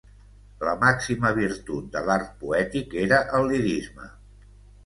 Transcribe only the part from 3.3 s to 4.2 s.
el lirisme.